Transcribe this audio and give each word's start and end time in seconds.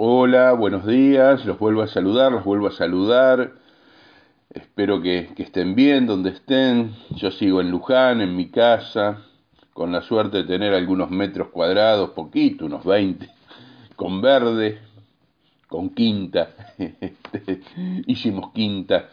Hola, 0.00 0.52
buenos 0.52 0.86
días, 0.86 1.44
los 1.44 1.58
vuelvo 1.58 1.82
a 1.82 1.88
saludar, 1.88 2.30
los 2.30 2.44
vuelvo 2.44 2.68
a 2.68 2.70
saludar. 2.70 3.54
Espero 4.48 5.02
que, 5.02 5.30
estén 5.38 5.74
bien 5.74 6.06
donde 6.06 6.30
estén. 6.30 6.94
Yo 7.16 7.32
sigo 7.32 7.60
en 7.60 7.72
Luján, 7.72 8.20
en 8.20 8.36
mi 8.36 8.48
casa, 8.48 9.24
con 9.72 9.90
la 9.90 10.02
suerte 10.02 10.36
de 10.36 10.44
tener 10.44 10.72
algunos 10.72 11.10
metros 11.10 11.48
cuadrados, 11.48 12.10
poquito, 12.10 12.66
unos 12.66 12.84
20, 12.84 13.28
con 13.96 14.20
verde, 14.20 14.78
con 15.66 15.88
quinta. 15.88 16.50
Hicimos 18.06 18.52
quinta 18.52 19.08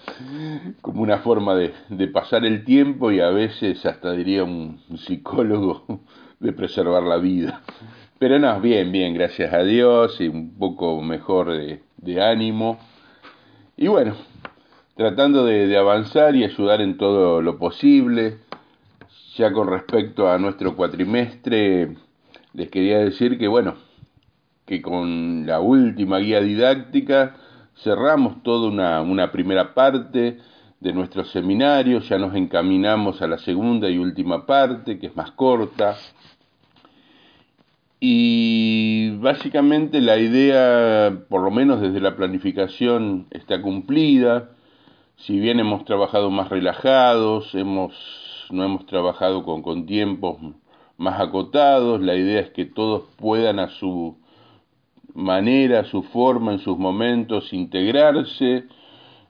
como 0.81 1.01
una 1.01 1.17
forma 1.17 1.55
de, 1.55 1.73
de, 1.89 2.07
pasar 2.09 2.45
el 2.45 2.63
tiempo 2.63 3.11
y 3.11 3.21
a 3.21 3.29
veces 3.29 3.83
hasta 3.87 4.11
diría 4.11 4.43
un 4.43 4.79
psicólogo 4.99 6.01
de 6.39 6.53
preservar 6.53 7.03
la 7.03 7.17
vida. 7.17 7.61
Pero 8.17 8.39
no, 8.39 8.61
bien, 8.61 8.91
bien, 8.91 9.13
gracias 9.13 9.53
a 9.53 9.63
Dios 9.63 10.19
y 10.21 10.27
un 10.27 10.57
poco 10.57 11.01
mejor 11.01 11.51
de, 11.51 12.21
ánimo. 12.21 12.79
Y 13.75 13.87
bueno, 13.87 14.15
tratando 14.95 15.45
de, 15.45 15.77
avanzar 15.77 16.35
y 16.35 16.43
ayudar 16.43 16.81
en 16.81 16.97
todo 16.97 17.41
lo 17.41 17.57
posible. 17.57 18.37
Ya 19.35 19.51
con 19.51 19.67
respecto 19.67 20.29
a 20.29 20.37
nuestro 20.37 20.77
cuatrimestre, 20.77 21.97
les 22.53 22.69
quería 22.69 22.99
decir 22.99 23.37
que 23.37 23.49
bueno, 23.49 23.75
que 24.65 24.81
con 24.81 25.45
la 25.45 25.59
última 25.59 26.19
guía 26.19 26.39
didáctica 26.39 27.35
cerramos 27.75 28.43
toda 28.43 28.69
una, 28.69 29.01
una 29.01 29.33
primera 29.33 29.73
parte 29.73 30.39
de 30.79 30.93
nuestro 30.93 31.25
seminario, 31.25 31.99
ya 31.99 32.17
nos 32.17 32.33
encaminamos 32.35 33.21
a 33.21 33.27
la 33.27 33.37
segunda 33.39 33.89
y 33.89 33.97
última 33.97 34.45
parte, 34.45 34.99
que 34.99 35.07
es 35.07 35.15
más 35.15 35.31
corta, 35.31 35.97
y 37.99 39.11
básicamente 39.17 40.01
la 40.01 40.17
idea, 40.17 41.25
por 41.29 41.41
lo 41.41 41.51
menos 41.51 41.81
desde 41.81 42.01
la 42.01 42.15
planificación, 42.15 43.27
está 43.31 43.61
cumplida. 43.61 44.51
Si 45.17 45.39
bien 45.39 45.59
hemos 45.59 45.85
trabajado 45.85 46.29
más 46.29 46.49
relajados, 46.49 47.55
hemos, 47.55 47.93
no 48.51 48.63
hemos 48.63 48.85
trabajado 48.85 49.43
con, 49.43 49.61
con 49.61 49.85
tiempos 49.85 50.37
más 50.97 51.19
acotados, 51.19 52.01
la 52.01 52.15
idea 52.15 52.41
es 52.41 52.49
que 52.51 52.65
todos 52.65 53.03
puedan 53.17 53.59
a 53.59 53.69
su 53.69 54.17
manera, 55.13 55.81
a 55.81 55.85
su 55.85 56.03
forma, 56.03 56.53
en 56.53 56.59
sus 56.59 56.77
momentos, 56.77 57.53
integrarse. 57.53 58.65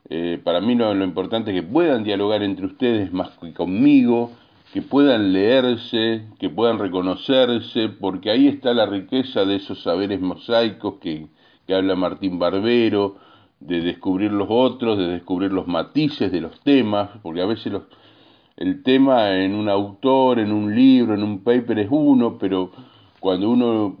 Eh, 0.08 0.40
para 0.42 0.60
mí 0.60 0.74
lo, 0.74 0.92
lo 0.94 1.04
importante 1.04 1.50
es 1.50 1.62
que 1.62 1.66
puedan 1.66 2.04
dialogar 2.04 2.42
entre 2.42 2.66
ustedes 2.66 3.12
más 3.12 3.30
que 3.38 3.52
conmigo, 3.52 4.32
que 4.76 4.82
puedan 4.82 5.32
leerse, 5.32 6.26
que 6.38 6.50
puedan 6.50 6.78
reconocerse, 6.78 7.88
porque 7.88 8.28
ahí 8.28 8.46
está 8.46 8.74
la 8.74 8.84
riqueza 8.84 9.46
de 9.46 9.56
esos 9.56 9.82
saberes 9.82 10.20
mosaicos 10.20 10.96
que, 11.00 11.28
que 11.66 11.74
habla 11.74 11.96
Martín 11.96 12.38
Barbero, 12.38 13.16
de 13.58 13.80
descubrir 13.80 14.32
los 14.32 14.48
otros, 14.50 14.98
de 14.98 15.06
descubrir 15.08 15.50
los 15.50 15.66
matices 15.66 16.30
de 16.30 16.42
los 16.42 16.60
temas, 16.60 17.08
porque 17.22 17.40
a 17.40 17.46
veces 17.46 17.72
el 18.58 18.82
tema 18.82 19.38
en 19.38 19.54
un 19.54 19.70
autor, 19.70 20.40
en 20.40 20.52
un 20.52 20.76
libro, 20.76 21.14
en 21.14 21.22
un 21.22 21.42
paper 21.42 21.78
es 21.78 21.88
uno, 21.90 22.36
pero 22.38 22.70
cuando 23.18 23.48
uno 23.48 23.96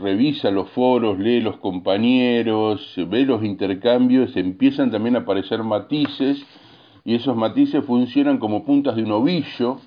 revisa 0.00 0.52
los 0.52 0.70
foros, 0.70 1.18
lee 1.18 1.40
los 1.40 1.56
compañeros, 1.56 2.94
ve 3.08 3.24
los 3.24 3.42
intercambios, 3.42 4.36
empiezan 4.36 4.92
también 4.92 5.16
a 5.16 5.22
aparecer 5.22 5.64
matices 5.64 6.40
y 7.04 7.16
esos 7.16 7.34
matices 7.34 7.84
funcionan 7.84 8.38
como 8.38 8.64
puntas 8.64 8.94
de 8.94 9.02
un 9.02 9.10
ovillo 9.10 9.80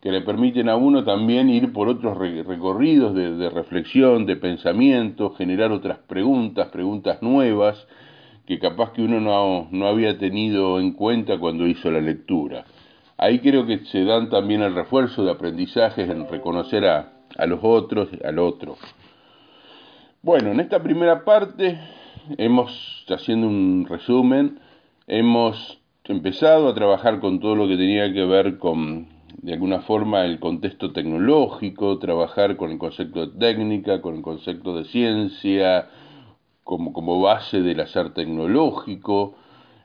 que 0.00 0.10
le 0.10 0.22
permiten 0.22 0.68
a 0.68 0.76
uno 0.76 1.04
también 1.04 1.50
ir 1.50 1.72
por 1.72 1.88
otros 1.88 2.16
recorridos 2.16 3.14
de, 3.14 3.50
reflexión, 3.50 4.24
de 4.24 4.36
pensamiento, 4.36 5.34
generar 5.34 5.72
otras 5.72 5.98
preguntas, 5.98 6.68
preguntas 6.68 7.20
nuevas, 7.22 7.86
que 8.46 8.58
capaz 8.58 8.92
que 8.92 9.02
uno 9.02 9.20
no, 9.20 9.68
no 9.70 9.86
había 9.86 10.18
tenido 10.18 10.80
en 10.80 10.92
cuenta 10.92 11.38
cuando 11.38 11.66
hizo 11.66 11.90
la 11.90 12.00
lectura. 12.00 12.64
Ahí 13.18 13.40
creo 13.40 13.66
que 13.66 13.84
se 13.86 14.04
dan 14.04 14.30
también 14.30 14.62
el 14.62 14.74
refuerzo 14.74 15.24
de 15.24 15.32
aprendizajes 15.32 16.08
en 16.08 16.26
reconocer 16.28 16.86
a, 16.86 17.12
a 17.36 17.46
los 17.46 17.60
otros, 17.62 18.08
al 18.24 18.38
otro. 18.38 18.76
Bueno, 20.22 20.50
en 20.50 20.60
esta 20.60 20.82
primera 20.82 21.24
parte 21.24 21.78
hemos, 22.38 23.04
haciendo 23.08 23.46
un 23.46 23.86
resumen, 23.86 24.58
hemos 25.06 25.78
empezado 26.04 26.68
a 26.68 26.74
trabajar 26.74 27.20
con 27.20 27.38
todo 27.38 27.54
lo 27.54 27.68
que 27.68 27.76
tenía 27.76 28.10
que 28.12 28.24
ver 28.24 28.58
con 28.58 29.19
de 29.42 29.54
alguna 29.54 29.80
forma 29.80 30.24
el 30.24 30.38
contexto 30.38 30.92
tecnológico, 30.92 31.98
trabajar 31.98 32.56
con 32.56 32.70
el 32.70 32.78
concepto 32.78 33.26
de 33.26 33.38
técnica, 33.38 34.02
con 34.02 34.16
el 34.16 34.22
concepto 34.22 34.76
de 34.76 34.84
ciencia, 34.84 35.88
como, 36.62 36.92
como 36.92 37.20
base 37.20 37.62
del 37.62 37.80
hacer 37.80 38.12
tecnológico, 38.12 39.34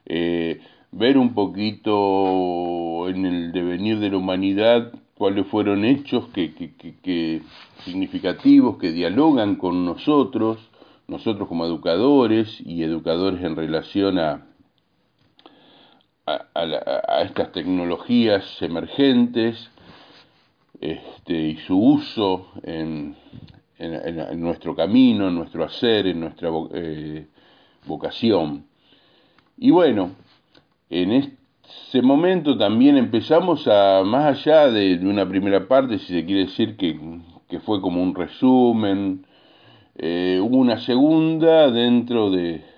eh, 0.05 0.59
ver 0.91 1.17
un 1.17 1.33
poquito 1.33 3.07
en 3.07 3.25
el 3.25 3.51
devenir 3.51 3.99
de 3.99 4.09
la 4.09 4.17
humanidad 4.17 4.91
cuáles 5.17 5.47
fueron 5.47 5.85
hechos 5.85 6.27
que, 6.33 6.53
que, 6.53 6.73
que, 7.01 7.41
significativos 7.85 8.77
que 8.77 8.91
dialogan 8.91 9.55
con 9.55 9.85
nosotros, 9.85 10.57
nosotros 11.07 11.47
como 11.47 11.65
educadores 11.65 12.61
y 12.65 12.83
educadores 12.83 13.41
en 13.41 13.55
relación 13.55 14.19
a, 14.19 14.45
a, 16.25 17.21
estas 17.23 17.51
tecnologías 17.51 18.61
emergentes 18.61 19.69
este, 20.81 21.33
y 21.33 21.57
su 21.57 21.77
uso 21.77 22.47
en, 22.63 23.15
en, 23.77 24.41
nuestro 24.41 24.75
camino, 24.75 25.27
en 25.27 25.35
nuestro 25.35 25.63
hacer, 25.63 26.07
en 26.07 26.19
nuestra 26.19 26.49
eh, 26.73 27.27
vocación. 27.85 28.65
Y 29.57 29.71
bueno, 29.71 30.11
en 30.89 31.11
ese 31.11 32.01
momento 32.01 32.57
también 32.57 32.97
empezamos 32.97 33.67
a, 33.67 34.03
más 34.03 34.39
allá 34.39 34.69
de, 34.69 34.97
una 35.07 35.27
primera 35.27 35.67
parte, 35.67 35.99
si 35.99 36.13
se 36.13 36.25
quiere 36.25 36.45
decir 36.45 36.75
que, 36.75 36.99
que 37.47 37.59
fue 37.59 37.81
como 37.81 38.01
un 38.01 38.15
resumen, 38.15 39.25
eh, 39.97 40.39
una 40.41 40.79
segunda 40.79 41.71
dentro 41.71 42.29
de, 42.31 42.74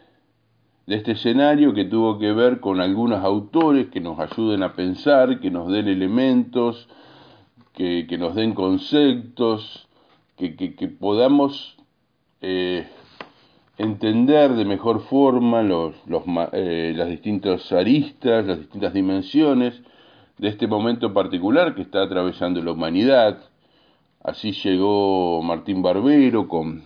de 0.87 0.95
este 0.95 1.11
escenario 1.11 1.73
que 1.73 1.83
tuvo 1.83 2.17
que 2.17 2.31
ver 2.31 2.61
con 2.61 2.79
algunos 2.79 3.23
autores 3.23 3.87
que 3.87 3.99
nos 3.99 4.17
ayuden 4.19 4.63
a 4.63 4.73
pensar, 4.73 5.41
que 5.41 5.51
nos 5.51 5.69
den 5.69 5.89
elementos, 5.89 6.87
que, 7.73 8.07
nos 8.17 8.35
den 8.35 8.53
conceptos, 8.53 9.87
que, 10.37 10.55
que, 10.55 10.87
podamos 10.87 11.77
eh, 12.41 12.87
entender 13.77 14.53
de 14.53 14.63
mejor 14.63 15.01
forma 15.01 15.61
los, 15.61 15.93
los, 16.07 16.23
eh, 16.53 16.93
las 16.95 17.09
distintas 17.09 17.69
aristas, 17.73 18.45
las 18.45 18.59
distintas 18.59 18.93
dimensiones 18.93 19.81
de 20.37 20.47
este 20.47 20.67
momento 20.67 21.13
particular 21.13 21.75
que 21.75 21.81
está 21.81 22.01
atravesando 22.01 22.61
la 22.63 22.71
humanidad. 22.71 23.39
Así 24.23 24.53
llegó 24.53 25.41
Martín 25.43 25.81
Barbero 25.81 26.47
con 26.47 26.83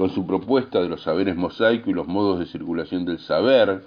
con 0.00 0.08
su 0.08 0.26
propuesta 0.26 0.80
de 0.80 0.88
los 0.88 1.02
saberes 1.02 1.36
mosaicos 1.36 1.88
y 1.88 1.92
los 1.92 2.08
modos 2.08 2.38
de 2.38 2.46
circulación 2.46 3.04
del 3.04 3.18
saber, 3.18 3.82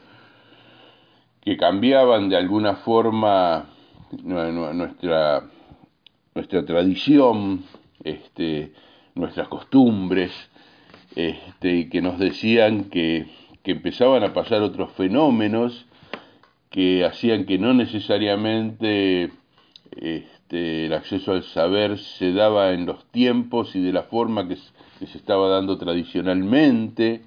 que 1.42 1.58
cambiaban 1.58 2.30
de 2.30 2.38
alguna 2.38 2.76
forma 2.76 3.66
nuestra, 4.22 5.50
nuestra 6.36 6.66
tradición, 6.66 7.64
este, 8.04 8.74
nuestras 9.16 9.48
costumbres, 9.48 10.32
este, 11.16 11.78
y 11.78 11.90
que 11.90 12.04
nos 12.04 12.20
decían 12.20 12.92
que, 12.92 13.26
que 13.64 13.72
empezaban 13.72 14.24
a 14.24 14.34
pasar 14.34 14.62
otros 14.62 14.92
fenómenos 14.92 15.88
que 16.70 17.06
hacían 17.06 17.46
que 17.46 17.58
no 17.58 17.74
necesariamente 17.74 19.32
este, 19.98 20.43
el 20.54 20.94
acceso 20.94 21.32
al 21.32 21.44
saber 21.44 21.98
se 21.98 22.32
daba 22.34 22.72
en 22.72 22.86
los 22.86 23.06
tiempos 23.12 23.76
y 23.76 23.82
de 23.82 23.92
la 23.92 24.04
forma 24.04 24.48
que, 24.48 24.56
se 24.56 25.18
estaba 25.18 25.50
dando 25.50 25.78
tradicionalmente. 25.78 27.24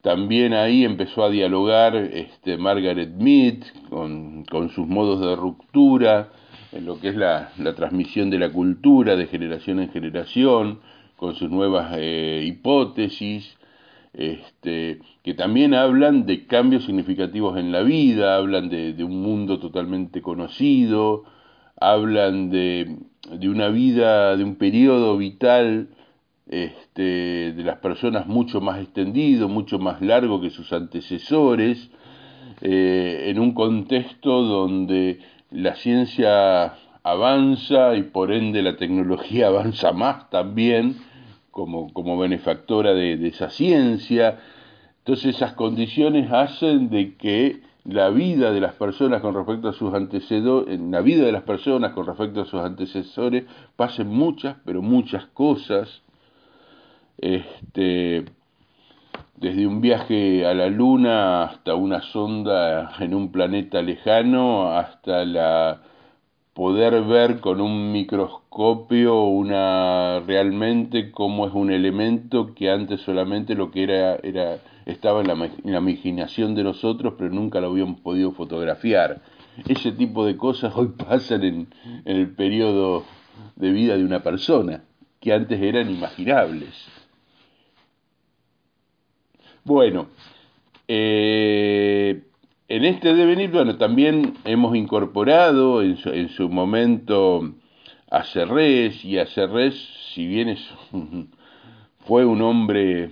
También 0.00 0.54
ahí 0.54 0.84
empezó 0.84 1.24
a 1.24 1.30
dialogar 1.30 1.96
este, 1.96 2.56
Margaret 2.56 3.10
Mead 3.10 3.58
con, 3.90 4.46
sus 4.74 4.86
modos 4.86 5.20
de 5.20 5.36
ruptura 5.36 6.30
en 6.72 6.86
lo 6.86 7.00
que 7.00 7.08
es 7.08 7.16
la, 7.16 7.50
transmisión 7.76 8.30
de 8.30 8.38
la 8.38 8.50
cultura 8.50 9.16
de 9.16 9.26
generación 9.26 9.80
en 9.80 9.90
generación, 9.90 10.80
con 11.16 11.34
sus 11.34 11.50
nuevas 11.50 11.94
eh, 11.96 12.42
hipótesis, 12.46 13.58
este, 14.12 15.00
que 15.22 15.34
también 15.34 15.74
hablan 15.74 16.26
de 16.26 16.46
cambios 16.46 16.84
significativos 16.84 17.58
en 17.58 17.72
la 17.72 17.82
vida, 17.82 18.36
hablan 18.36 18.68
de, 18.68 19.04
un 19.04 19.22
mundo 19.22 19.58
totalmente 19.58 20.22
conocido, 20.22 21.24
hablan 21.80 22.50
de, 22.50 22.96
de, 23.30 23.48
una 23.48 23.68
vida, 23.68 24.36
de 24.36 24.44
un 24.44 24.56
periodo 24.56 25.16
vital 25.16 25.88
este, 26.48 27.52
de 27.52 27.62
las 27.62 27.78
personas 27.78 28.26
mucho 28.26 28.60
más 28.60 28.80
extendido, 28.80 29.48
mucho 29.48 29.78
más 29.78 30.00
largo 30.00 30.40
que 30.40 30.50
sus 30.50 30.72
antecesores, 30.72 31.90
eh, 32.62 33.26
en 33.26 33.38
un 33.38 33.52
contexto 33.52 34.42
donde 34.42 35.20
la 35.50 35.74
ciencia 35.76 36.74
avanza 37.02 37.94
y 37.96 38.02
por 38.02 38.32
ende 38.32 38.62
la 38.62 38.76
tecnología 38.76 39.46
avanza 39.48 39.92
más 39.92 40.30
también 40.30 40.96
como, 41.50 41.92
como 41.92 42.18
benefactora 42.18 42.94
de, 42.94 43.26
esa 43.28 43.50
ciencia. 43.50 44.38
Entonces 44.98 45.36
esas 45.36 45.52
condiciones 45.54 46.30
hacen 46.32 46.88
de 46.88 47.14
que 47.16 47.60
la 47.88 48.10
vida 48.10 48.52
de 48.52 48.60
las 48.60 48.74
personas 48.74 49.22
con 49.22 49.34
respecto 49.34 49.70
a 49.70 49.72
sus 49.72 49.94
antecesores, 49.94 50.74
en 50.74 50.90
la 50.90 51.00
vida 51.00 51.24
de 51.24 51.32
las 51.32 51.44
personas 51.44 51.92
con 51.94 52.06
respecto 52.06 52.42
a 52.42 52.44
sus 52.44 52.60
antecesores, 52.60 53.44
pasen 53.76 54.08
muchas, 54.08 54.56
pero 54.66 54.82
muchas 54.82 55.24
cosas. 55.28 56.02
Este, 57.16 58.26
desde 59.36 59.66
un 59.66 59.80
viaje 59.80 60.44
a 60.46 60.52
la 60.52 60.68
luna 60.68 61.44
hasta 61.44 61.74
una 61.74 62.02
sonda 62.02 62.92
en 63.00 63.14
un 63.14 63.32
planeta 63.32 63.80
lejano, 63.80 64.70
hasta 64.70 65.24
la 65.24 65.80
poder 66.52 67.04
ver 67.04 67.40
con 67.40 67.60
un 67.60 67.92
microscopio 67.92 69.22
una 69.22 70.20
realmente 70.26 71.10
cómo 71.10 71.46
es 71.46 71.54
un 71.54 71.70
elemento 71.70 72.52
que 72.54 72.68
antes 72.70 73.00
solamente 73.00 73.54
lo 73.54 73.70
que 73.70 73.84
era 73.84 74.16
era 74.16 74.58
estaba 74.88 75.20
en 75.20 75.28
la, 75.28 75.78
imaginación 75.78 76.54
de 76.54 76.64
nosotros 76.64 77.14
pero 77.18 77.30
nunca 77.30 77.60
lo 77.60 77.68
habíamos 77.68 78.00
podido 78.00 78.32
fotografiar. 78.32 79.22
Ese 79.68 79.92
tipo 79.92 80.24
de 80.24 80.36
cosas 80.36 80.72
hoy 80.76 80.88
pasan 80.96 81.44
en, 81.44 81.68
el 82.04 82.34
periodo 82.34 83.04
de 83.56 83.70
vida 83.70 83.96
de 83.96 84.04
una 84.04 84.22
persona 84.22 84.84
que 85.20 85.32
antes 85.32 85.60
eran 85.60 85.90
imaginables. 85.90 86.74
Bueno 89.64 90.08
eh, 90.88 92.22
en 92.68 92.84
este 92.84 93.14
devenir, 93.14 93.50
bueno, 93.50 93.76
también 93.76 94.34
hemos 94.44 94.74
incorporado 94.74 95.82
en 95.82 95.96
su, 96.28 96.48
momento 96.48 97.54
a 98.10 98.24
Cerrés, 98.24 99.04
y 99.04 99.18
a 99.18 99.26
si 99.26 100.26
bien 100.26 100.48
es, 100.48 100.66
fue 102.06 102.24
un 102.24 102.42
hombre 102.42 103.10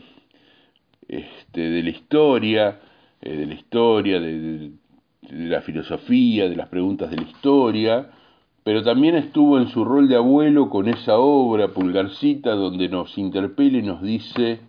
este, 1.08 1.60
de 1.60 1.82
la 1.82 1.90
historia, 1.90 2.80
eh, 3.20 3.36
de 3.36 3.46
la 3.46 3.54
historia, 3.54 4.20
de, 4.20 4.72
la 5.30 5.60
filosofía, 5.62 6.48
de 6.48 6.56
las 6.56 6.68
preguntas 6.68 7.10
de 7.10 7.16
la 7.16 7.22
historia, 7.22 8.10
pero 8.62 8.82
también 8.82 9.16
estuvo 9.16 9.58
en 9.58 9.68
su 9.68 9.84
rol 9.84 10.08
de 10.08 10.16
abuelo 10.16 10.70
con 10.70 10.88
esa 10.88 11.18
obra, 11.18 11.68
Pulgarcita, 11.68 12.50
donde 12.52 12.88
nos 12.88 13.16
interpela 13.18 13.78
y 13.78 13.82
nos 13.82 14.02
dice, 14.02 14.60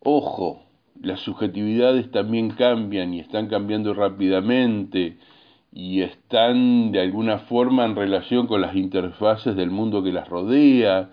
ojo, 0.00 0.62
las 1.00 1.20
subjetividades 1.20 2.10
también 2.10 2.50
cambian 2.50 3.14
y 3.14 3.20
están 3.20 3.48
cambiando 3.48 3.94
rápidamente 3.94 5.18
y 5.72 6.02
están 6.02 6.90
de 6.92 7.00
alguna 7.00 7.38
forma 7.38 7.84
en 7.84 7.94
relación 7.94 8.46
con 8.46 8.60
las 8.60 8.74
interfaces 8.74 9.54
del 9.56 9.70
mundo 9.70 10.02
que 10.02 10.12
las 10.12 10.28
rodea, 10.28 11.10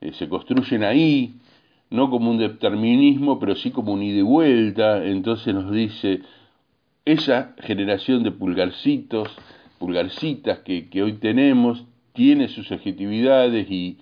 eh, 0.00 0.12
se 0.12 0.28
construyen 0.28 0.84
ahí, 0.84 1.34
no 1.94 2.10
como 2.10 2.32
un 2.32 2.38
determinismo, 2.38 3.38
pero 3.38 3.54
sí 3.54 3.70
como 3.70 3.92
un 3.92 4.02
ida 4.02 4.18
y 4.18 4.22
vuelta, 4.22 5.04
entonces 5.04 5.54
nos 5.54 5.70
dice, 5.70 6.22
esa 7.04 7.54
generación 7.60 8.24
de 8.24 8.32
pulgarcitos, 8.32 9.28
pulgarcitas 9.78 10.58
que, 10.60 10.88
que 10.88 11.04
hoy 11.04 11.12
tenemos, 11.12 11.84
tiene 12.12 12.48
sus 12.48 12.66
subjetividades 12.66 13.70
y, 13.70 13.98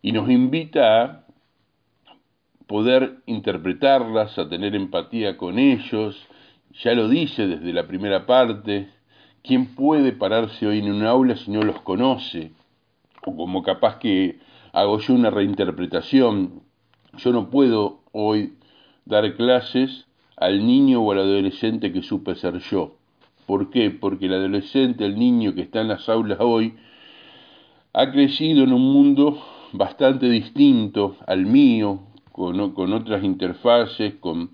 y 0.00 0.12
nos 0.12 0.30
invita 0.30 1.02
a 1.02 1.26
poder 2.68 3.16
interpretarlas, 3.26 4.38
a 4.38 4.48
tener 4.48 4.76
empatía 4.76 5.36
con 5.36 5.58
ellos. 5.58 6.24
Ya 6.84 6.94
lo 6.94 7.08
dice 7.08 7.48
desde 7.48 7.72
la 7.72 7.88
primera 7.88 8.26
parte, 8.26 8.90
¿quién 9.42 9.74
puede 9.74 10.12
pararse 10.12 10.68
hoy 10.68 10.78
en 10.78 10.92
un 10.92 11.04
aula 11.04 11.34
si 11.34 11.50
no 11.50 11.62
los 11.62 11.80
conoce? 11.80 12.52
O 13.24 13.34
como 13.34 13.64
capaz 13.64 13.98
que 13.98 14.38
hago 14.72 15.00
yo 15.00 15.14
una 15.14 15.30
reinterpretación, 15.30 16.65
yo 17.18 17.32
no 17.32 17.50
puedo 17.50 18.00
hoy 18.12 18.54
dar 19.04 19.34
clases 19.36 20.06
al 20.36 20.66
niño 20.66 21.00
o 21.02 21.12
al 21.12 21.20
adolescente 21.20 21.92
que 21.92 22.02
supe 22.02 22.34
ser 22.34 22.58
yo. 22.58 22.96
¿Por 23.46 23.70
qué? 23.70 23.90
Porque 23.90 24.26
el 24.26 24.34
adolescente, 24.34 25.04
el 25.04 25.18
niño 25.18 25.54
que 25.54 25.62
está 25.62 25.80
en 25.80 25.88
las 25.88 26.08
aulas 26.08 26.38
hoy, 26.40 26.74
ha 27.92 28.10
crecido 28.10 28.64
en 28.64 28.72
un 28.72 28.92
mundo 28.92 29.42
bastante 29.72 30.28
distinto 30.28 31.16
al 31.26 31.46
mío, 31.46 32.00
con, 32.32 32.60
otras 32.92 33.24
interfaces, 33.24 34.14
con, 34.16 34.50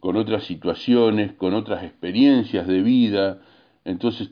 con 0.00 0.16
otras 0.16 0.44
situaciones, 0.44 1.32
con 1.34 1.54
otras 1.54 1.84
experiencias 1.84 2.66
de 2.66 2.82
vida. 2.82 3.40
Entonces 3.84 4.30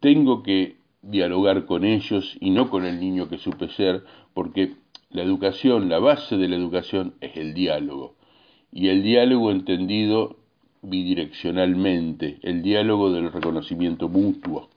tengo 0.00 0.42
que 0.42 0.78
dialogar 1.02 1.66
con 1.66 1.84
ellos 1.84 2.36
y 2.40 2.50
no 2.50 2.70
con 2.70 2.84
el 2.84 2.98
niño 2.98 3.28
que 3.28 3.38
supe 3.38 3.68
ser, 3.68 4.04
porque 4.34 4.74
la 5.12 5.22
educación, 5.22 5.88
la 5.88 5.98
base 5.98 6.36
de 6.36 6.48
la 6.48 6.56
educación 6.56 7.14
es 7.20 7.36
el 7.36 7.54
diálogo. 7.54 8.14
Y 8.72 8.88
el 8.88 9.02
diálogo 9.02 9.50
entendido 9.50 10.36
bidireccionalmente, 10.82 12.38
el 12.42 12.62
diálogo 12.62 13.12
del 13.12 13.32
reconocimiento 13.32 14.08
mutuo. 14.08 14.68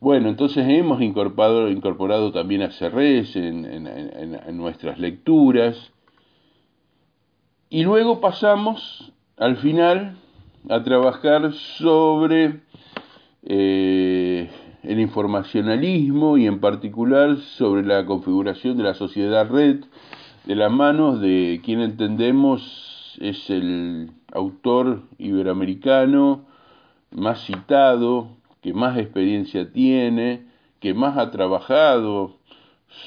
Bueno, 0.00 0.28
entonces 0.28 0.66
hemos 0.68 1.00
incorporado, 1.00 1.70
incorporado 1.70 2.32
también 2.32 2.62
a 2.62 2.72
Cerrés 2.72 3.36
en, 3.36 3.64
en 3.64 4.56
nuestras 4.56 4.98
lecturas, 4.98 5.92
y 7.72 7.84
luego 7.84 8.20
pasamos 8.20 9.12
al 9.38 9.56
final 9.56 10.18
a 10.68 10.82
trabajar 10.82 11.54
sobre 11.54 12.60
eh, 13.44 14.50
el 14.82 15.00
informacionalismo 15.00 16.36
y 16.38 16.46
en 16.46 16.60
particular 16.60 17.36
sobre 17.56 17.84
la 17.84 18.04
configuración 18.04 18.76
de 18.76 18.82
la 18.84 18.94
sociedad 18.94 19.48
red 19.48 19.84
de 20.44 20.56
las 20.56 20.72
manos 20.72 21.20
de 21.20 21.60
quien 21.64 21.80
entendemos 21.80 23.16
es 23.20 23.48
el 23.50 24.10
autor 24.32 25.02
iberoamericano 25.18 26.44
más 27.10 27.44
citado, 27.44 28.30
que 28.62 28.72
más 28.72 28.98
experiencia 28.98 29.70
tiene, 29.70 30.46
que 30.80 30.94
más 30.94 31.18
ha 31.18 31.30
trabajado 31.30 32.36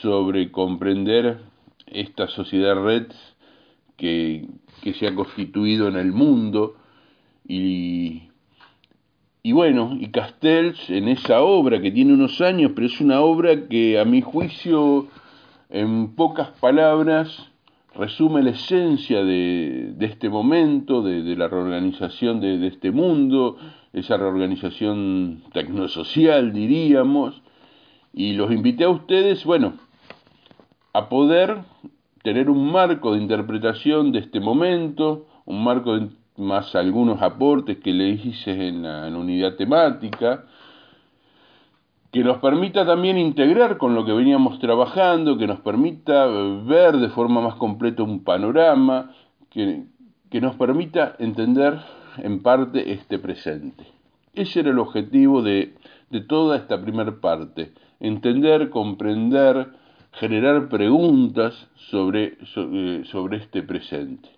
sobre 0.02 0.52
comprender 0.52 1.40
esta 1.88 2.28
sociedad 2.28 2.76
red 2.76 3.08
que, 3.98 4.48
se 5.00 5.08
ha 5.08 5.16
constituido 5.16 5.88
en 5.88 5.96
el 5.96 6.12
mundo 6.12 6.76
y, 7.48 8.30
y 9.46 9.52
bueno, 9.52 9.96
y 10.00 10.08
Castells 10.08 10.90
en 10.90 11.08
esa 11.08 11.44
obra 11.44 11.80
que 11.80 11.92
tiene 11.92 12.16
unos 12.16 12.42
años, 12.42 12.72
pero 12.74 12.88
es 12.88 13.00
una 13.00 13.22
obra 13.22 13.68
que 13.68 14.00
a 14.00 14.04
mi 14.04 14.20
juicio, 14.20 15.06
en 15.70 16.16
pocas 16.16 16.48
palabras, 16.60 17.52
resume 17.94 18.42
la 18.42 18.50
esencia 18.50 19.24
de, 19.24 19.94
este 20.00 20.30
momento, 20.30 21.04
de, 21.04 21.36
la 21.36 21.48
reorganización 21.48 22.42
de, 22.42 22.58
de, 22.58 22.66
este 22.66 22.90
mundo, 22.90 23.58
esa 23.94 24.18
reorganización 24.18 25.44
tecnosocial, 25.54 26.52
diríamos, 26.52 27.40
y 28.14 28.34
los 28.34 28.52
invité 28.52 28.86
a 28.86 28.90
ustedes, 28.90 29.46
bueno, 29.46 29.74
a 30.92 31.08
poder 31.08 31.60
tener 32.24 32.50
un 32.50 32.72
marco 32.72 33.14
de 33.14 33.22
interpretación 33.22 34.12
de 34.12 34.22
este 34.22 34.40
momento, 34.40 35.28
un 35.46 35.64
marco 35.64 36.00
de 36.00 36.08
más 36.38 36.76
algunos 36.76 37.22
aportes 37.22 37.78
que 37.78 37.94
le 37.94 38.10
hice 38.10 38.68
en 38.68 38.84
la, 38.84 39.08
unidad 39.08 39.56
temática, 39.56 40.46
que 42.12 42.24
nos 42.24 42.38
permita 42.38 42.86
también 42.86 43.18
integrar 43.18 43.78
con 43.78 43.96
lo 43.96 44.06
que 44.06 44.14
veníamos 44.14 44.60
trabajando, 44.60 45.38
que 45.38 45.48
nos 45.48 45.60
permita 45.60 46.26
ver 46.28 46.98
de 46.98 47.10
forma 47.10 47.42
más 47.42 47.56
completa 47.56 48.04
un 48.04 48.24
panorama, 48.24 49.12
que, 49.50 49.84
que 50.30 50.42
nos 50.42 50.56
permita 50.56 51.16
entender 51.20 51.80
en 52.18 52.42
parte 52.42 52.94
este 52.94 53.20
presente. 53.20 53.86
Ese 54.34 54.62
era 54.62 54.70
el 54.70 54.80
objetivo 54.80 55.42
de, 55.42 55.76
de 56.10 56.22
toda 56.22 56.58
esta 56.58 56.82
primera 56.82 57.20
parte, 57.20 57.74
entender, 58.00 58.70
comprender, 58.70 59.68
generar 60.14 60.70
preguntas 60.70 61.68
sobre, 61.76 62.38
sobre, 62.46 63.38
este 63.38 63.64
presente. 63.64 64.30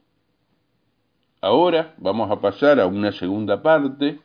Ahora 1.42 1.94
vamos 2.00 2.32
a 2.32 2.42
pasar 2.42 2.80
a 2.80 2.88
una 2.88 3.12
segunda 3.12 3.62
parte 3.62 4.20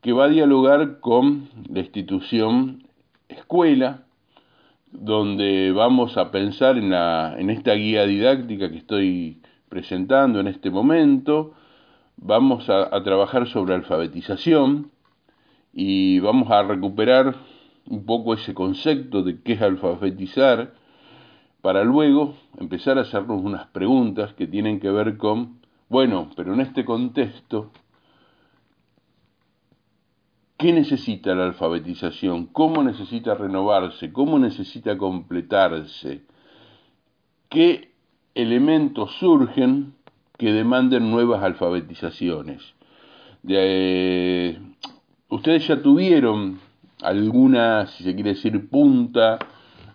que 0.00 0.12
va 0.14 0.24
a 0.24 0.28
dialogar 0.28 0.98
con 1.00 1.50
la 1.68 1.80
institución 1.80 2.84
escuela, 3.28 4.04
donde 4.92 5.72
vamos 5.72 6.16
a 6.16 6.30
pensar 6.30 6.78
en, 6.78 6.88
la, 6.88 7.36
en 7.38 7.50
esta 7.50 7.74
guía 7.74 8.06
didáctica 8.06 8.70
que 8.70 8.78
estoy 8.78 9.42
presentando 9.68 10.40
en 10.40 10.46
este 10.46 10.70
momento. 10.70 11.52
Vamos 12.16 12.70
a, 12.70 12.96
a 12.96 13.02
trabajar 13.02 13.46
sobre 13.46 13.74
alfabetización 13.74 14.90
y 15.74 16.18
vamos 16.20 16.50
a 16.50 16.62
recuperar 16.62 17.34
un 17.90 18.06
poco 18.06 18.32
ese 18.32 18.54
concepto 18.54 19.22
de 19.22 19.42
qué 19.42 19.52
es 19.52 19.60
alfabetizar 19.60 20.72
para 21.60 21.84
luego 21.84 22.36
empezar 22.58 22.96
a 22.96 23.02
hacernos 23.02 23.42
unas 23.42 23.66
preguntas 23.66 24.32
que 24.32 24.46
tienen 24.46 24.80
que 24.80 24.90
ver 24.90 25.18
con, 25.18 25.59
bueno, 25.90 26.30
pero 26.36 26.54
en 26.54 26.60
este 26.60 26.84
contexto, 26.84 27.72
¿qué 30.56 30.72
necesita 30.72 31.34
la 31.34 31.46
alfabetización? 31.46 32.46
¿Cómo 32.46 32.84
necesita 32.84 33.34
renovarse? 33.34 34.12
¿Cómo 34.12 34.38
necesita 34.38 34.96
completarse? 34.96 36.22
¿Qué 37.48 37.90
elementos 38.36 39.10
surgen 39.18 39.94
que 40.38 40.52
demanden 40.52 41.10
nuevas 41.10 41.42
alfabetizaciones? 41.42 42.62
De, 43.42 44.60
ustedes 45.28 45.66
ya 45.66 45.82
tuvieron 45.82 46.60
alguna, 47.02 47.88
si 47.88 48.04
se 48.04 48.14
quiere 48.14 48.34
decir, 48.34 48.70
punta, 48.70 49.40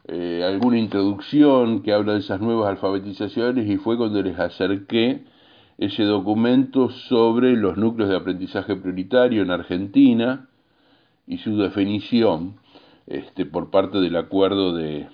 eh, 0.09 0.43
alguna 0.45 0.77
introducción 0.77 1.83
que 1.83 1.93
habla 1.93 2.13
de 2.13 2.19
esas 2.19 2.41
nuevas 2.41 2.69
alfabetizaciones 2.69 3.69
y 3.69 3.77
fue 3.77 3.95
cuando 3.95 4.21
les 4.21 4.37
acerqué 4.37 5.23
ese 5.77 6.03
documento 6.03 6.89
sobre 6.89 7.55
los 7.55 7.77
núcleos 7.77 8.09
de 8.09 8.15
aprendizaje 8.15 8.75
prioritario 8.75 9.41
en 9.41 9.51
Argentina 9.51 10.47
y 11.27 11.37
su 11.39 11.57
definición 11.57 12.55
este, 13.07 13.45
por 13.45 13.69
parte 13.69 13.99
del 13.99 14.15
acuerdo 14.15 14.73
de, 14.73 15.07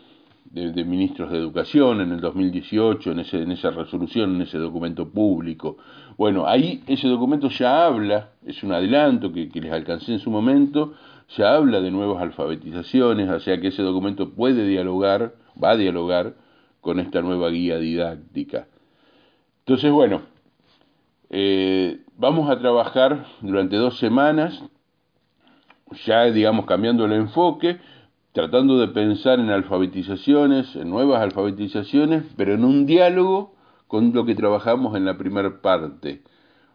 ministros 0.53 1.32
de 1.32 1.38
educación 1.38 2.01
en 2.01 2.12
el 2.12 2.22
2018, 2.22 3.12
en, 3.12 3.20
ese, 3.20 3.41
en 3.41 3.51
esa 3.51 3.72
resolución, 3.72 4.36
en 4.36 4.41
ese 4.41 4.58
documento 4.58 5.10
público. 5.10 5.77
Bueno, 6.18 6.46
ahí 6.46 6.84
ese 6.88 7.08
documento 7.08 7.50
ya 7.50 7.86
habla, 7.86 8.32
es 8.46 8.62
un 8.63 8.74
adelanto 8.74 9.32
que, 9.32 9.50
que 9.50 9.62
les 9.62 9.72
alcancé 9.72 10.13
en 10.13 10.20
su 10.20 10.30
momento, 10.30 10.94
ya 11.38 11.56
habla 11.56 11.82
de 11.82 11.91
nuevas 11.91 12.22
alfabetizaciones, 12.22 13.30
o 13.30 13.39
sea 13.39 13.60
que 13.60 13.70
ese 13.70 13.82
documento 13.82 14.32
puede 14.32 14.68
dialogar, 14.68 15.34
va 15.62 15.72
a 15.72 15.77
dialogar 15.77 16.36
con 16.82 17.00
esta 17.00 17.22
nueva 17.22 17.50
guía 17.50 17.77
didáctica. 17.77 18.68
Entonces, 19.60 19.91
bueno, 19.91 20.22
eh, 21.34 22.02
vamos 22.18 22.50
a 22.50 22.60
trabajar 22.60 23.26
durante 23.40 23.78
dos 23.78 23.98
semanas, 24.00 24.62
ya 26.06 26.26
digamos 26.26 26.66
cambiando 26.66 27.06
el 27.06 27.14
enfoque, 27.14 27.80
tratando 28.34 28.78
de 28.80 28.90
pensar 28.90 29.40
en 29.40 29.50
alfabetizaciones, 29.50 30.76
en 30.76 30.90
nuevas 30.90 31.22
alfabetizaciones, 31.22 32.26
pero 32.36 32.54
en 32.54 32.66
un 32.66 32.86
diálogo 32.86 33.56
con 33.88 34.14
lo 34.14 34.26
que 34.26 34.36
trabajamos 34.36 34.96
en 34.98 35.06
la 35.06 35.18
primera 35.18 35.62
parte. 35.62 36.22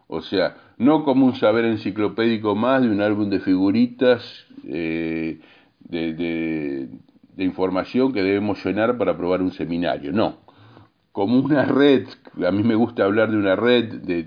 O 0.07 0.21
sea, 0.21 0.57
no 0.77 1.03
como 1.03 1.27
un 1.27 1.35
saber 1.35 1.65
enciclopédico 1.65 2.55
más 2.55 2.81
de 2.81 2.89
un 2.89 3.01
álbum 3.01 3.29
de 3.29 3.39
figuritas 3.39 4.23
eh, 4.65 5.39
de, 5.79 6.13
de, 6.13 7.43
información 7.43 8.11
que 8.11 8.23
debemos 8.23 8.63
llenar 8.65 8.97
para 8.97 9.15
probar 9.15 9.43
un 9.43 9.51
seminario, 9.51 10.11
no. 10.11 10.46
Como 11.17 11.39
una 11.39 11.65
red, 11.65 12.05
a 12.47 12.51
mí 12.51 12.61
me 12.61 12.75
gusta 12.75 13.03
hablar 13.03 13.31
de 13.31 13.37
una 13.37 13.55
red 13.55 13.91
de, 14.03 14.21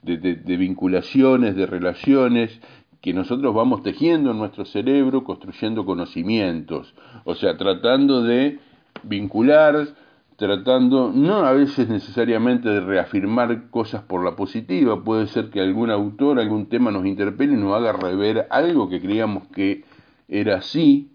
de 0.00 0.56
vinculaciones, 0.56 1.54
de 1.54 1.66
relaciones, 1.66 2.62
que 3.02 3.12
nosotros 3.12 3.54
vamos 3.54 3.82
tejiendo 3.82 4.30
en 4.30 4.38
nuestro 4.38 4.64
cerebro, 4.64 5.22
construyendo 5.22 5.84
conocimientos, 5.84 6.94
o 7.24 7.34
sea, 7.34 7.58
tratando 7.58 8.22
de 8.22 8.58
vincular 9.02 9.88
tratando 10.36 11.12
no 11.14 11.44
a 11.44 11.52
veces 11.52 11.90
necesariamente 11.90 12.70
de 12.70 12.80
reafirmar 12.80 13.68
cosas 13.68 14.00
por 14.04 14.24
la 14.24 14.34
positiva, 14.34 15.04
puede 15.04 15.26
ser 15.26 15.50
que 15.50 15.60
algún 15.60 15.90
autor, 15.90 16.40
algún 16.40 16.70
tema 16.70 16.90
nos 16.90 17.04
interpele 17.04 17.52
y 17.52 17.56
nos 17.56 17.74
haga 17.74 17.92
rever 17.92 18.46
algo 18.48 18.88
que 18.88 18.98
creíamos 18.98 19.46
que 19.48 19.84
era 20.26 20.56
así. 20.56 21.10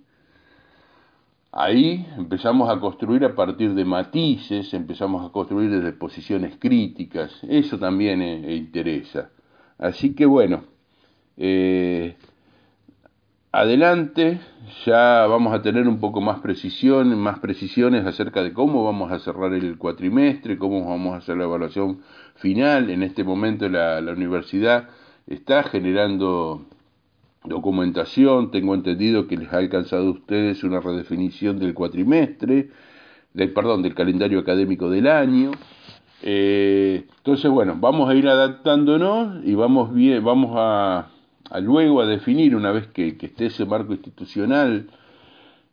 Ahí 1.51 2.05
empezamos 2.15 2.69
a 2.69 2.79
construir 2.79 3.25
a 3.25 3.33
partir 3.33 3.73
de 3.73 3.83
matices, 3.83 4.71
empezamos 4.75 5.27
a 5.27 5.31
construir 5.31 5.71
desde 5.71 5.93
posiciones 5.93 6.57
críticas, 6.59 7.39
eso 7.43 7.79
también 7.79 8.21
eh, 8.21 8.55
interesa. 8.55 9.31
Así 9.79 10.13
que 10.13 10.27
bueno, 10.27 10.65
eh, 11.37 12.15
adelante 13.51 14.39
ya 14.85 15.25
vamos 15.25 15.51
a 15.53 15.63
tener 15.63 15.87
un 15.87 15.99
poco 15.99 16.21
más 16.21 16.39
precisión, 16.39 17.17
más 17.17 17.39
precisiones 17.39 18.05
acerca 18.05 18.43
de 18.43 18.53
cómo 18.53 18.83
vamos 18.83 19.11
a 19.11 19.17
cerrar 19.17 19.51
el 19.53 19.77
cuatrimestre, 19.79 20.59
cómo 20.59 20.87
vamos 20.87 21.15
a 21.15 21.17
hacer 21.17 21.37
la 21.37 21.45
evaluación 21.45 22.01
final. 22.35 22.91
En 22.91 23.01
este 23.01 23.23
momento 23.23 23.67
la 23.69 23.99
universidad 24.11 24.89
está 25.25 25.63
generando 25.63 26.67
documentación, 27.49 28.51
tengo 28.51 28.73
entendido 28.75 29.27
que 29.27 29.37
les 29.37 29.51
ha 29.51 29.57
alcanzado 29.57 30.07
a 30.07 30.11
ustedes 30.11 30.63
una 30.63 30.79
redefinición 30.79 31.59
del 31.59 31.73
cuatrimestre, 31.73 32.69
del, 33.33 33.51
perdón, 33.51 33.81
del 33.81 33.95
calendario 33.95 34.39
académico 34.39 34.89
del 34.89 35.07
año. 35.07 35.51
Eh, 36.21 37.05
entonces, 37.17 37.51
bueno, 37.51 37.75
vamos 37.79 38.09
a 38.09 38.15
ir 38.15 38.27
adaptándonos 38.27 39.45
y 39.45 39.55
vamos 39.55 39.93
bien, 39.93 40.23
vamos 40.23 40.51
a 40.55 41.09
luego 41.57 42.01
a 42.01 42.05
definir, 42.05 42.55
una 42.55 42.71
vez 42.71 42.87
que, 42.87 43.17
esté 43.19 43.47
ese 43.47 43.65
marco 43.65 43.93
institucional, 43.93 44.87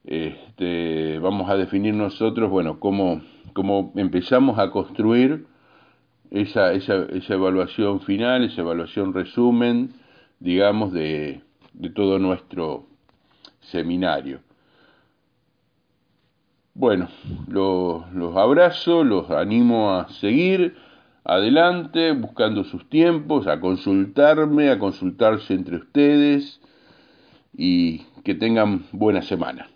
este, 0.04 1.18
vamos 1.18 1.50
a 1.50 1.56
definir 1.56 1.95
nosotros, 1.95 2.50
bueno, 2.50 2.80
cómo, 2.80 3.21
cómo 3.52 3.92
empezamos 3.97 4.59
a 4.59 4.71
construir 4.71 5.47
esa, 6.30 6.73
esa, 6.73 7.04
esa, 7.12 7.35
evaluación 7.35 8.00
final, 8.00 8.45
esa 8.45 8.62
evaluación 8.62 9.12
resumen, 9.12 9.90
digamos, 10.40 10.92
de, 10.92 11.42
de 11.76 11.90
todo 11.90 12.18
nuestro 12.18 12.87
seminario. 13.61 14.40
Bueno, 16.75 17.09
los, 17.49 18.12
los 18.12 18.37
abrazo, 18.37 19.04
los 19.04 19.30
animo 19.30 19.95
a 19.95 20.09
seguir 20.09 20.76
adelante, 21.25 22.12
buscando 22.12 22.64
sus 22.64 22.88
tiempos, 22.88 23.47
a 23.47 23.61
consultarme, 23.61 24.71
a 24.71 24.78
consultarse 24.78 25.54
entre 25.54 25.76
ustedes 25.76 26.61
y 27.54 28.00
que 28.25 28.35
tengan 28.35 28.85
buena 28.92 29.23
semana. 29.23 29.68